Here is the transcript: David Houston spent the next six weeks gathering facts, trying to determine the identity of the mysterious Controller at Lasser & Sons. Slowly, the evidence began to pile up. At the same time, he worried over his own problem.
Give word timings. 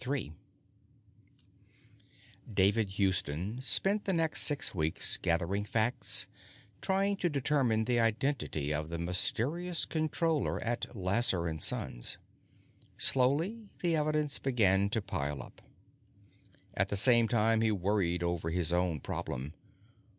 David 2.51 2.89
Houston 2.97 3.61
spent 3.61 4.05
the 4.05 4.13
next 4.13 4.41
six 4.41 4.73
weeks 4.73 5.17
gathering 5.17 5.63
facts, 5.63 6.25
trying 6.81 7.15
to 7.17 7.29
determine 7.29 7.85
the 7.85 7.99
identity 7.99 8.73
of 8.73 8.89
the 8.89 8.97
mysterious 8.97 9.85
Controller 9.85 10.59
at 10.63 10.95
Lasser 10.95 11.55
& 11.59 11.59
Sons. 11.59 12.17
Slowly, 12.97 13.69
the 13.81 13.95
evidence 13.95 14.39
began 14.39 14.89
to 14.89 15.03
pile 15.03 15.43
up. 15.43 15.61
At 16.73 16.89
the 16.89 16.97
same 16.97 17.27
time, 17.27 17.61
he 17.61 17.71
worried 17.71 18.23
over 18.23 18.49
his 18.49 18.73
own 18.73 19.01
problem. 19.01 19.53